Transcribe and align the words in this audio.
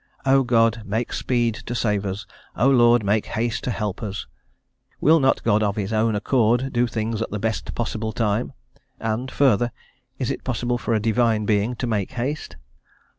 "O 0.25 0.41
God, 0.41 0.81
make 0.83 1.13
speed 1.13 1.53
to 1.67 1.75
save 1.75 2.07
us. 2.07 2.25
O 2.55 2.71
Lord, 2.71 3.03
make 3.05 3.27
haste 3.37 3.63
to 3.65 3.69
help 3.69 4.01
us." 4.01 4.25
Will 4.99 5.19
not 5.19 5.43
God, 5.43 5.61
of 5.61 5.75
his 5.75 5.93
own 5.93 6.15
accord, 6.15 6.73
do 6.73 6.87
things 6.87 7.21
at 7.21 7.29
the 7.29 7.37
best 7.37 7.75
possible 7.75 8.11
time? 8.11 8.53
and 8.99 9.29
further, 9.29 9.71
is 10.17 10.31
it 10.31 10.43
possible 10.43 10.79
for 10.79 10.95
a 10.95 10.99
Divine 10.99 11.45
Being 11.45 11.75
to 11.75 11.85
make 11.85 12.13
haste? 12.13 12.55